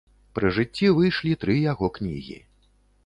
Пры 0.37 0.49
жыцці 0.57 0.87
выйшлі 0.99 1.35
тры 1.43 1.55
яго 1.71 1.91
кнігі. 1.99 2.39